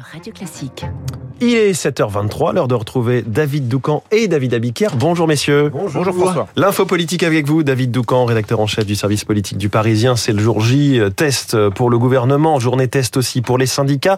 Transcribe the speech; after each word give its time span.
Radio 0.00 0.32
Classique. 0.32 0.84
Il 1.40 1.54
est 1.54 1.72
7h23, 1.72 2.54
l'heure 2.54 2.66
de 2.66 2.74
retrouver 2.74 3.22
David 3.22 3.68
Doucan 3.68 4.02
et 4.10 4.26
David 4.26 4.54
Abiker. 4.54 4.88
Bonjour 4.96 5.28
messieurs. 5.28 5.70
Bonjour, 5.70 6.02
François. 6.02 6.48
L'info 6.56 6.86
politique 6.86 7.22
avec 7.22 7.46
vous, 7.46 7.62
David 7.62 7.90
Doucan, 7.90 8.24
rédacteur 8.24 8.58
en 8.58 8.66
chef 8.66 8.86
du 8.86 8.94
service 8.94 9.26
politique 9.26 9.58
du 9.58 9.68
Parisien. 9.68 10.16
C'est 10.16 10.32
le 10.32 10.38
jour 10.38 10.62
J, 10.62 10.98
euh, 10.98 11.10
test 11.10 11.68
pour 11.70 11.90
le 11.90 11.98
gouvernement, 11.98 12.58
journée 12.58 12.88
test 12.88 13.18
aussi 13.18 13.42
pour 13.42 13.58
les 13.58 13.66
syndicats. 13.66 14.16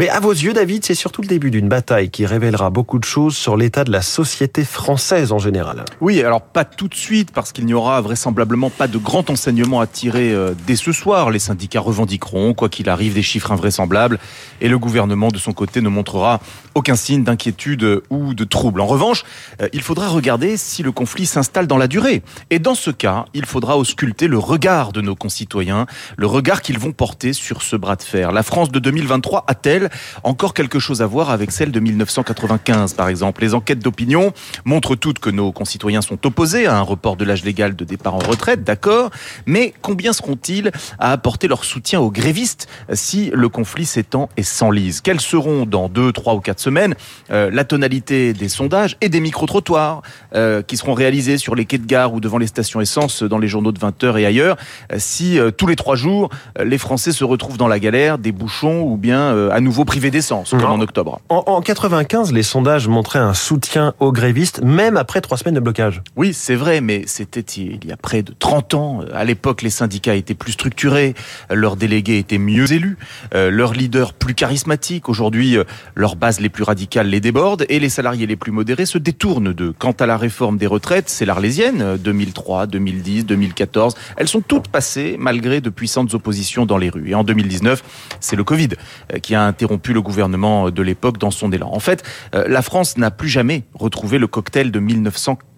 Mais 0.00 0.08
à 0.08 0.20
vos 0.20 0.30
yeux, 0.30 0.52
David, 0.52 0.84
c'est 0.84 0.94
surtout 0.94 1.22
le 1.22 1.26
début 1.26 1.50
d'une 1.50 1.68
bataille 1.68 2.08
qui 2.08 2.24
révélera 2.24 2.70
beaucoup 2.70 3.00
de 3.00 3.04
choses 3.04 3.36
sur 3.36 3.56
l'état 3.56 3.82
de 3.82 3.90
la 3.90 4.00
société 4.00 4.62
française 4.62 5.32
en 5.32 5.40
général. 5.40 5.84
Oui, 6.00 6.22
alors 6.22 6.40
pas 6.40 6.64
tout 6.64 6.86
de 6.86 6.94
suite, 6.94 7.32
parce 7.32 7.50
qu'il 7.50 7.66
n'y 7.66 7.74
aura 7.74 8.00
vraisemblablement 8.00 8.70
pas 8.70 8.86
de 8.86 8.96
grand 8.96 9.28
enseignement 9.28 9.80
à 9.80 9.88
tirer 9.88 10.32
euh, 10.32 10.54
dès 10.68 10.76
ce 10.76 10.92
soir. 10.92 11.30
Les 11.30 11.40
syndicats 11.40 11.80
revendiqueront, 11.80 12.54
quoi 12.54 12.68
qu'il 12.68 12.88
arrive, 12.88 13.14
des 13.14 13.22
chiffres 13.22 13.50
invraisemblables, 13.50 14.20
et 14.60 14.68
le 14.68 14.78
gouvernement, 14.78 15.30
de 15.30 15.38
son 15.38 15.52
côté, 15.52 15.80
ne 15.80 15.88
montrera 15.88 16.37
aucun 16.74 16.96
signe 16.96 17.24
d'inquiétude 17.24 18.02
ou 18.10 18.34
de 18.34 18.44
trouble. 18.44 18.80
En 18.80 18.86
revanche, 18.86 19.24
euh, 19.62 19.68
il 19.72 19.82
faudra 19.82 20.08
regarder 20.08 20.56
si 20.56 20.82
le 20.82 20.92
conflit 20.92 21.26
s'installe 21.26 21.66
dans 21.66 21.78
la 21.78 21.88
durée. 21.88 22.22
Et 22.50 22.58
dans 22.58 22.74
ce 22.74 22.90
cas, 22.90 23.24
il 23.34 23.46
faudra 23.46 23.76
ausculter 23.76 24.28
le 24.28 24.38
regard 24.38 24.92
de 24.92 25.00
nos 25.00 25.16
concitoyens, 25.16 25.86
le 26.16 26.26
regard 26.26 26.62
qu'ils 26.62 26.78
vont 26.78 26.92
porter 26.92 27.32
sur 27.32 27.62
ce 27.62 27.76
bras 27.76 27.96
de 27.96 28.02
fer. 28.02 28.32
La 28.32 28.42
France 28.42 28.70
de 28.70 28.78
2023 28.78 29.44
a-t-elle 29.46 29.90
encore 30.22 30.54
quelque 30.54 30.78
chose 30.78 31.02
à 31.02 31.06
voir 31.06 31.30
avec 31.30 31.50
celle 31.50 31.72
de 31.72 31.80
1995, 31.80 32.94
par 32.94 33.08
exemple? 33.08 33.42
Les 33.42 33.54
enquêtes 33.54 33.80
d'opinion 33.80 34.32
montrent 34.64 34.94
toutes 34.94 35.18
que 35.18 35.30
nos 35.30 35.52
concitoyens 35.52 36.02
sont 36.02 36.26
opposés 36.26 36.66
à 36.66 36.76
un 36.76 36.82
report 36.82 37.16
de 37.16 37.24
l'âge 37.24 37.44
légal 37.44 37.76
de 37.76 37.84
départ 37.84 38.14
en 38.14 38.18
retraite, 38.18 38.64
d'accord, 38.64 39.10
mais 39.46 39.74
combien 39.82 40.12
seront-ils 40.12 40.70
à 40.98 41.12
apporter 41.12 41.48
leur 41.48 41.64
soutien 41.64 42.00
aux 42.00 42.10
grévistes 42.10 42.68
si 42.92 43.30
le 43.34 43.48
conflit 43.48 43.86
s'étend 43.86 44.28
et 44.36 44.42
s'enlise? 44.42 45.00
Quelles 45.00 45.20
seront 45.20 45.66
dans 45.66 45.88
deux, 45.88 46.12
trois 46.12 46.27
ou 46.36 46.40
quatre 46.40 46.60
semaines 46.60 46.94
euh, 47.30 47.50
la 47.52 47.64
tonalité 47.64 48.32
des 48.32 48.48
sondages 48.48 48.96
et 49.00 49.08
des 49.08 49.20
micro-trottoirs 49.20 50.02
euh, 50.34 50.62
qui 50.62 50.76
seront 50.76 50.94
réalisés 50.94 51.38
sur 51.38 51.54
les 51.54 51.64
quais 51.64 51.78
de 51.78 51.86
gare 51.86 52.12
ou 52.12 52.20
devant 52.20 52.38
les 52.38 52.46
stations 52.46 52.80
essence 52.80 53.22
dans 53.22 53.38
les 53.38 53.48
journaux 53.48 53.72
de 53.72 53.78
20h 53.78 54.18
et 54.18 54.26
ailleurs 54.26 54.56
si 54.96 55.38
euh, 55.38 55.50
tous 55.50 55.66
les 55.66 55.76
trois 55.76 55.96
jours 55.96 56.30
les 56.62 56.78
Français 56.78 57.12
se 57.12 57.24
retrouvent 57.24 57.58
dans 57.58 57.68
la 57.68 57.78
galère, 57.78 58.18
des 58.18 58.32
bouchons 58.32 58.82
ou 58.82 58.96
bien 58.96 59.48
à 59.50 59.60
nouveau 59.60 59.84
privé 59.84 60.10
d'essence, 60.10 60.50
comme 60.50 60.64
en 60.64 60.80
octobre. 60.80 61.20
En, 61.28 61.44
en 61.46 61.60
95, 61.60 62.32
les 62.32 62.42
sondages 62.42 62.88
montraient 62.88 63.18
un 63.18 63.34
soutien 63.34 63.94
aux 64.00 64.12
grévistes, 64.12 64.62
même 64.62 64.96
après 64.96 65.20
trois 65.20 65.36
semaines 65.36 65.54
de 65.54 65.60
blocage. 65.60 66.02
Oui, 66.16 66.32
c'est 66.34 66.54
vrai, 66.54 66.80
mais 66.80 67.04
c'était 67.06 67.40
il 67.40 67.84
y 67.84 67.92
a 67.92 67.96
près 67.96 68.22
de 68.22 68.34
30 68.38 68.74
ans. 68.74 69.00
À 69.12 69.24
l'époque, 69.24 69.62
les 69.62 69.70
syndicats 69.70 70.14
étaient 70.14 70.34
plus 70.34 70.52
structurés, 70.52 71.14
leurs 71.50 71.76
délégués 71.76 72.18
étaient 72.18 72.38
mieux 72.38 72.72
élus, 72.72 72.98
euh, 73.34 73.50
leurs 73.50 73.72
leaders 73.72 74.12
plus 74.12 74.34
charismatiques. 74.34 75.08
Aujourd'hui, 75.08 75.56
euh, 75.56 75.64
leurs 75.94 76.16
bases 76.18 76.40
les 76.40 76.48
plus 76.48 76.64
radicales 76.64 77.08
les 77.08 77.20
débordent 77.20 77.64
et 77.68 77.78
les 77.78 77.88
salariés 77.88 78.26
les 78.26 78.36
plus 78.36 78.52
modérés 78.52 78.86
se 78.86 78.98
détournent 78.98 79.52
d'eux. 79.52 79.72
Quant 79.78 79.92
à 79.92 80.06
la 80.06 80.16
réforme 80.16 80.58
des 80.58 80.66
retraites, 80.66 81.08
c'est 81.08 81.24
l'Arlésienne, 81.24 81.96
2003, 81.96 82.66
2010, 82.66 83.26
2014. 83.26 83.94
Elles 84.16 84.28
sont 84.28 84.40
toutes 84.40 84.68
passées 84.68 85.16
malgré 85.18 85.60
de 85.60 85.70
puissantes 85.70 86.12
oppositions 86.14 86.66
dans 86.66 86.76
les 86.76 86.90
rues. 86.90 87.10
Et 87.10 87.14
en 87.14 87.24
2019, 87.24 87.82
c'est 88.20 88.36
le 88.36 88.44
Covid 88.44 88.70
euh, 89.14 89.18
qui 89.18 89.34
a 89.34 89.42
interrompu 89.44 89.68
rompu 89.68 89.92
le 89.92 90.02
gouvernement 90.02 90.70
de 90.70 90.82
l'époque 90.82 91.18
dans 91.18 91.30
son 91.30 91.52
élan. 91.52 91.70
En 91.72 91.80
fait, 91.80 92.02
euh, 92.34 92.46
la 92.48 92.62
France 92.62 92.96
n'a 92.96 93.10
plus 93.10 93.28
jamais 93.28 93.64
retrouvé 93.74 94.18
le 94.18 94.26
cocktail 94.26 94.70
de 94.70 94.80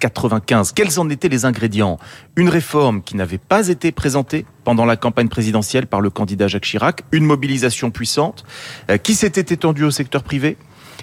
1995. 0.00 0.72
Quels 0.72 0.98
en 0.98 1.08
étaient 1.10 1.28
les 1.28 1.44
ingrédients? 1.44 1.98
Une 2.36 2.48
réforme 2.48 3.02
qui 3.02 3.16
n'avait 3.16 3.38
pas 3.38 3.68
été 3.68 3.92
présentée 3.92 4.46
pendant 4.64 4.84
la 4.84 4.96
campagne 4.96 5.28
présidentielle 5.28 5.86
par 5.86 6.00
le 6.00 6.10
candidat 6.10 6.48
Jacques 6.48 6.64
Chirac, 6.64 7.02
une 7.12 7.24
mobilisation 7.24 7.90
puissante 7.90 8.44
euh, 8.90 8.96
qui 8.96 9.14
s'était 9.14 9.54
étendue 9.54 9.84
au 9.84 9.90
secteur 9.90 10.22
privé 10.22 10.56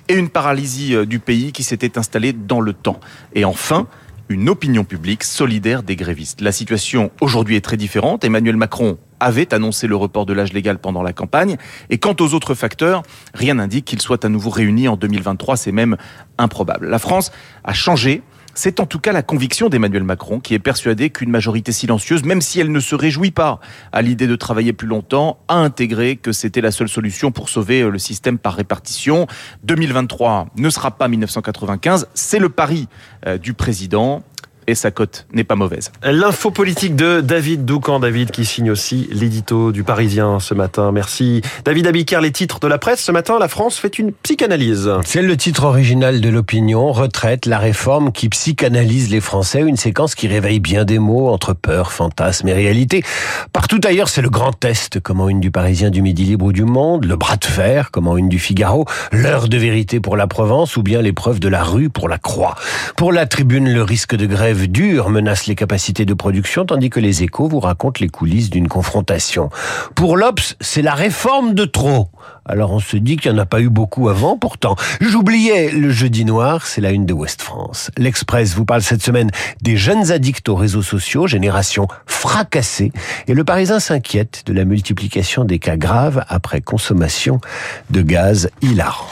et 0.10 0.16
une 0.16 0.30
paralysie 0.30 0.96
euh, 0.96 1.06
du 1.06 1.20
pays 1.20 1.52
qui 1.52 1.64
s'était 1.64 1.98
installée 1.98 2.34
dans 2.34 2.62
le 2.62 2.74
temps. 2.74 3.00
Et 3.34 3.46
enfin, 3.46 3.88
une 4.30 4.50
opinion 4.50 4.84
publique 4.84 5.24
solidaire 5.24 5.84
des 5.84 5.96
grévistes. 5.96 6.42
La 6.42 6.52
situation 6.52 7.12
aujourd'hui 7.22 7.56
est 7.56 7.62
très 7.62 7.78
différente. 7.78 8.24
Emmanuel 8.24 8.58
Macron 8.58 8.98
avait 9.20 9.54
annoncé 9.54 9.88
le 9.88 9.96
report 9.96 10.26
de 10.26 10.34
l'âge 10.34 10.54
légal 10.54 10.80
pendant 10.80 11.02
la 11.02 11.14
campagne. 11.14 11.58
Et 11.90 11.98
quant 11.98 12.16
aux 12.20 12.34
autres 12.34 12.54
facteurs, 12.54 13.04
rien 13.34 13.56
n'indique 13.56 13.86
qu'ils 13.86 14.02
soient 14.02 14.26
à 14.26 14.30
nouveau 14.30 14.50
réunis 14.50 14.88
en 14.88 14.98
2023. 14.98 15.58
C'est 15.58 15.72
même 15.72 15.98
improbable. 16.38 16.88
La 16.88 17.00
France 17.00 17.32
a 17.64 17.74
changé. 17.74 18.22
C'est 18.60 18.80
en 18.80 18.88
tout 18.88 18.98
cas 18.98 19.12
la 19.12 19.22
conviction 19.22 19.70
d'Emmanuel 19.70 20.04
Macron 20.04 20.40
qui 20.40 20.56
est 20.56 20.60
persuadé 20.60 21.12
qu'une 21.12 21.30
majorité 21.30 21.72
silencieuse, 21.72 22.24
même 22.24 22.42
si 22.42 22.60
elle 22.60 22.72
ne 22.72 22.80
se 22.80 22.96
réjouit 22.96 23.30
pas 23.30 23.60
à 23.92 24.02
l'idée 24.02 24.26
de 24.26 24.36
travailler 24.36 24.74
plus 24.74 24.88
longtemps, 24.88 25.38
a 25.48 25.58
intégré 25.58 26.16
que 26.16 26.32
c'était 26.32 26.60
la 26.60 26.72
seule 26.72 26.90
solution 26.90 27.32
pour 27.32 27.50
sauver 27.50 27.88
le 27.88 28.00
système 28.00 28.40
par 28.40 28.56
répartition. 28.56 29.28
2023 29.66 30.48
ne 30.56 30.72
sera 30.72 30.90
pas 30.90 31.08
1995, 31.08 32.08
c'est 32.16 32.40
le 32.40 32.50
pari 32.50 32.88
euh, 33.28 33.38
du 33.38 33.54
président 33.54 34.24
et 34.68 34.76
sa 34.76 34.92
cote 34.92 35.26
n'est 35.34 35.46
pas 35.46 35.56
mauvaise. 35.56 35.92
L'info 36.04 36.52
politique 36.52 36.96
de 36.96 37.22
David 37.22 37.66
Doucan, 37.66 38.00
David 38.00 38.32
qui 38.32 38.46
signe 38.46 38.70
aussi 38.70 39.08
l'édito 39.12 39.72
du 39.72 39.84
Parisien 39.84 40.40
ce 40.40 40.54
matin. 40.54 40.92
Merci. 40.92 41.42
David 41.64 41.88
Abiker, 41.88 42.20
les 42.22 42.32
titres 42.32 42.60
de 42.60 42.68
la 42.68 42.78
presse 42.78 43.02
ce 43.02 43.12
matin, 43.12 43.40
la 43.40 43.48
France 43.48 43.78
fait 43.78 43.98
une 43.98 44.12
psychanalyse. 44.12 44.92
C'est 45.06 45.22
le 45.22 45.38
titre 45.38 45.64
original 45.64 46.20
de 46.20 46.30
l'opinion, 46.30 46.92
retraite, 46.92 47.46
la 47.46 47.60
réforme 47.60 48.12
qui 48.12 48.28
psychanalyse 48.30 49.10
les 49.10 49.22
Français, 49.22 49.62
une 49.62 49.78
séquence 49.78 50.16
qui 50.16 50.28
réveille 50.28 50.60
bien 50.60 50.84
des 50.84 51.00
mots 51.00 51.30
entre 51.30 51.54
peur, 51.54 51.92
fantasme 51.92 52.48
et 52.50 52.54
réalité. 52.54 53.04
Partout 53.54 53.80
ailleurs, 53.86 54.10
c'est 54.10 54.22
le 54.22 54.30
grand 54.30 54.52
test, 54.52 55.00
comme 55.00 55.22
en 55.22 55.30
une 55.30 55.40
du 55.40 55.52
Parisien 55.52 55.90
du 55.90 56.02
Midi 56.02 56.26
Libre 56.26 56.48
ou 56.48 56.54
du 56.54 56.66
Monde, 56.66 57.06
le 57.06 57.16
bras 57.16 57.38
de 57.38 57.46
fer, 57.46 57.90
comme 57.92 58.08
en 58.08 58.18
une 58.18 58.30
du 58.30 58.40
Figaro, 58.40 58.86
l'heure 59.14 59.48
de 59.48 59.58
vérité 59.58 60.02
pour 60.02 60.18
la 60.18 60.28
Provence 60.28 60.76
ou 60.76 60.84
bien 60.84 61.02
l'épreuve 61.02 61.40
de 61.40 61.48
la 61.48 61.64
rue 61.64 61.90
pour 61.90 62.10
la 62.10 62.18
Croix? 62.18 62.56
Pour 62.98 63.14
la 63.14 63.26
tribune, 63.26 63.72
le 63.72 63.84
risque 63.84 64.16
de 64.16 64.26
grève 64.26 64.57
dur 64.66 65.10
menace 65.10 65.46
les 65.46 65.56
capacités 65.56 66.06
de 66.06 66.14
production, 66.14 66.66
tandis 66.66 66.90
que 66.90 67.00
les 67.00 67.24
échos 67.24 67.48
vous 67.48 67.60
racontent 67.60 68.00
les 68.02 68.10
coulisses 68.10 68.50
d'une 68.50 68.68
confrontation. 68.68 69.50
Pour 69.94 70.18
l'Obs, 70.18 70.56
c'est 70.62 70.82
la 70.82 70.96
réforme 70.96 71.54
de 71.54 71.66
trop. 71.66 72.10
Alors 72.46 72.72
on 72.72 72.80
se 72.80 72.98
dit 72.98 73.18
qu'il 73.18 73.32
n'y 73.32 73.38
en 73.38 73.42
a 73.42 73.46
pas 73.46 73.62
eu 73.62 73.70
beaucoup 73.70 74.10
avant, 74.10 74.38
pourtant. 74.38 74.76
J'oubliais 75.02 75.70
le 75.72 75.90
jeudi 75.90 76.26
noir, 76.26 76.66
c'est 76.66 76.82
la 76.82 76.92
une 76.92 77.06
de 77.06 77.14
Ouest 77.14 77.42
France. 77.42 77.92
L'Express 77.98 78.54
vous 78.56 78.66
parle 78.66 78.82
cette 78.82 79.04
semaine 79.04 79.30
des 79.62 79.78
jeunes 79.78 80.12
addicts 80.12 80.48
aux 80.50 80.56
réseaux 80.56 80.82
sociaux, 80.82 81.28
génération 81.28 81.88
fracassée, 82.06 82.92
et 83.28 83.34
le 83.34 83.44
Parisien 83.44 83.80
s'inquiète 83.80 84.44
de 84.46 84.54
la 84.54 84.66
multiplication 84.66 85.44
des 85.44 85.60
cas 85.60 85.78
graves 85.78 86.24
après 86.30 86.62
consommation 86.62 87.40
de 87.90 88.02
gaz 88.02 88.50
hilarant. 88.62 89.08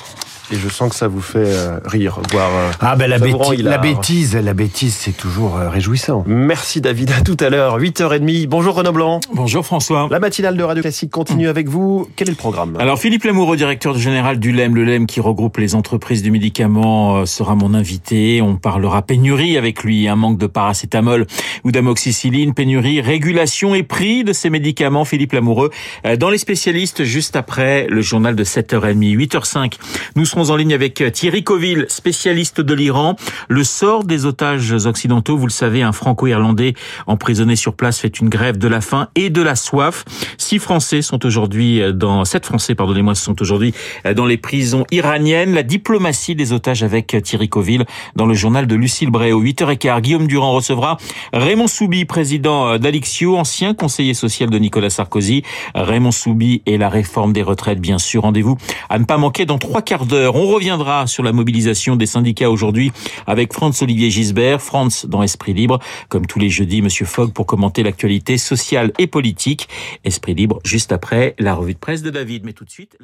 Et 0.52 0.58
je 0.58 0.70
sens 0.70 0.92
que 0.92 0.96
ça 0.96 1.08
vous 1.08 1.22
fait 1.22 1.40
euh, 1.40 1.80
rire, 1.86 2.20
voire 2.32 2.52
euh, 2.54 2.72
ah 2.80 2.96
ben 2.96 3.10
la, 3.10 3.18
bêtise, 3.18 3.64
la 3.64 3.80
bêtise, 3.80 4.36
la 4.36 4.54
bêtise, 4.54 4.94
c'est 4.94 5.18
toujours 5.18 5.58
euh, 5.58 5.70
réjouissant. 5.70 6.24
Merci 6.28 6.82
David. 6.82 7.12
À 7.18 7.22
tout 7.22 7.38
à 7.40 7.50
l'heure, 7.50 7.80
8h30. 7.80 8.48
Bonjour 8.48 8.76
Renaud 8.76 8.92
Blanc. 8.92 9.22
Bonjour 9.34 9.66
François. 9.66 10.08
La 10.12 10.20
matinale 10.20 10.56
de 10.56 10.62
Radio 10.62 10.84
Classique 10.84 11.10
continue 11.10 11.48
avec 11.48 11.68
vous. 11.68 12.08
Quel 12.16 12.28
est 12.28 12.32
le 12.32 12.38
programme? 12.38 12.78
Alors 12.80 13.00
Philippe 13.00 13.24
Lamoureux, 13.24 13.58
directeur 13.58 13.98
général 13.98 14.40
du 14.40 14.52
LEM, 14.52 14.76
le 14.76 14.84
LEM 14.84 15.08
qui 15.08 15.20
regroupe 15.20 15.58
les 15.58 15.74
entreprises 15.74 16.22
du 16.22 16.30
médicament, 16.30 17.26
sera 17.26 17.56
mon 17.56 17.74
invité. 17.74 18.44
On 18.44 18.56
parlera 18.56 19.02
pénurie 19.02 19.58
avec 19.58 19.84
lui, 19.84 20.08
un 20.08 20.16
manque 20.16 20.38
de 20.38 20.48
paracétamol 20.48 21.26
ou 21.64 21.72
d'amoxicilline, 21.72 22.54
pénurie, 22.54 23.02
régulation 23.02 23.74
et 23.74 23.82
prix 23.82 24.24
de 24.24 24.32
ces 24.32 24.52
médicaments. 24.52 25.06
Philippe 25.06 25.34
Lamoureux 25.34 25.72
dans 26.20 26.30
les 26.30 26.38
spécialistes 26.38 27.04
juste 27.04 27.36
après 27.36 27.88
le 27.90 28.02
journal 28.02 28.36
de 28.36 28.44
7h30, 28.44 29.18
8h05. 29.18 29.74
Nous 30.16 30.26
en 30.36 30.56
ligne 30.58 30.74
avec 30.74 31.02
Thierry 31.14 31.46
Coville, 31.46 31.86
spécialiste 31.88 32.60
de 32.60 32.74
l'Iran. 32.74 33.16
Le 33.48 33.64
sort 33.64 34.04
des 34.04 34.26
otages 34.26 34.74
occidentaux, 34.86 35.38
vous 35.38 35.48
le 35.48 35.52
savez, 35.52 35.82
un 35.82 35.94
franco-irlandais 35.94 36.74
emprisonné 37.08 37.56
sur 37.56 37.74
place 37.74 38.00
fait 38.00 38.20
une 38.20 38.28
grève 38.28 38.58
de 38.58 38.68
la 38.68 38.82
faim 38.82 39.08
et 39.16 39.30
de 39.30 39.42
la 39.42 39.56
soif. 39.56 40.04
Six 40.38 40.60
Français 40.60 41.02
sont 41.02 41.26
aujourd'hui 41.26 41.82
dans, 41.94 42.26
sept 42.26 42.46
Français, 42.46 42.76
pardonnez-moi, 42.76 43.16
sont 43.16 43.42
aujourd'hui 43.42 43.74
dans 44.14 44.26
les 44.26 44.36
prisons 44.36 44.84
iraniennes. 44.92 45.54
La 45.54 45.64
diplomatie 45.64 46.36
des 46.36 46.52
otages 46.52 46.84
avec 46.84 47.16
Thierry 47.24 47.48
Coville 47.48 47.86
dans 48.18 48.26
le 48.26 48.34
journal 48.34 48.68
de 48.68 48.76
Lucille 48.76 49.12
Bréau. 49.12 49.42
8h15, 49.42 50.02
Guillaume 50.02 50.28
Durand 50.28 50.52
recevra 50.52 50.98
Raymond 51.32 51.68
Soubi, 51.68 52.04
président 52.04 52.78
d'Alixio, 52.78 53.38
ancien 53.38 53.74
conseiller 53.74 54.14
social 54.14 54.50
de 54.50 54.60
Nicolas 54.60 54.90
Sarkozy. 54.90 55.44
Raymond 55.76 56.12
Soubi 56.12 56.62
et 56.66 56.78
la 56.78 56.90
réforme 56.90 57.32
des 57.32 57.42
retraites, 57.42 57.80
bien 57.80 58.00
sûr. 58.00 58.24
Rendez-vous 58.24 58.58
à 58.90 59.00
ne 59.00 59.06
pas 59.06 59.18
manquer 59.18 59.46
dans 59.46 59.58
trois 59.58 59.82
quarts 59.82 60.06
d'heure. 60.06 60.25
On 60.34 60.48
reviendra 60.48 61.08
sur 61.08 61.24
la 61.24 61.32
mobilisation 61.32 61.96
des 61.96 62.06
syndicats 62.06 62.50
aujourd'hui 62.50 62.92
avec 63.28 63.54
Franz-Olivier 63.54 64.10
Gisbert, 64.10 64.62
France 64.62 65.06
dans 65.06 65.22
Esprit 65.22 65.54
Libre, 65.54 65.80
comme 66.10 66.26
tous 66.26 66.40
les 66.40 66.50
jeudis, 66.50 66.82
Monsieur 66.82 67.06
Fogg 67.06 67.32
pour 67.34 67.46
commenter 67.46 67.84
l'actualité 67.84 68.38
sociale 68.38 68.92
et 68.98 69.08
politique. 69.08 69.68
Esprit 70.04 70.34
Libre 70.34 70.60
juste 70.64 70.92
après 70.92 71.36
la 71.38 71.54
revue 71.54 71.74
de 71.74 71.80
presse 71.80 72.02
de 72.02 72.10
David. 72.10 72.44
Mais 72.46 72.54
tout 72.54 72.66
de 72.66 72.72
suite. 72.72 72.98